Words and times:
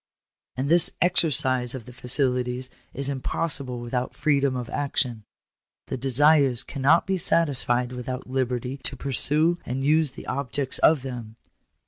"And 0.57 0.67
this 0.67 0.89
exercise 0.99 1.75
of 1.75 1.85
the 1.85 1.93
faculties 1.93 2.71
is 2.91 3.07
impossible 3.07 3.79
without 3.79 4.15
freedom 4.15 4.55
of 4.55 4.67
action. 4.67 5.25
The 5.89 5.95
desires 5.97 6.63
cannot 6.63 7.05
be 7.05 7.19
satisfied 7.19 7.91
without 7.91 8.25
liberty 8.27 8.77
to 8.77 8.95
pursue 8.97 9.59
and 9.63 9.83
use 9.83 10.13
the 10.13 10.25
objects 10.25 10.79
of 10.79 11.03
them." 11.03 11.35